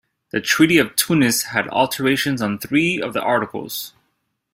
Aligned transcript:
The 0.31 0.41
Treaty 0.41 0.79
of 0.79 0.95
Tunis 0.95 1.43
had 1.43 1.67
alterations 1.67 2.41
on 2.41 2.57
three 2.57 2.99
of 2.99 3.13
the 3.13 3.21
articles. 3.21 3.93